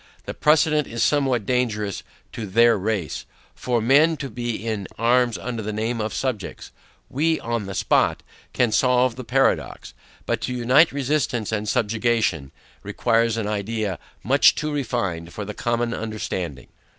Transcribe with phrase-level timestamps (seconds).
[0.25, 2.01] The precedent is somewhat dangerous
[2.31, 6.71] to THEIR PEACE, for men to be in arms under the name of subjects;
[7.07, 9.93] we, on the spot, can solve the paradox:
[10.25, 12.51] but to unite resistance and subjection,
[12.81, 16.69] requires an idea much too refined for the common understanding.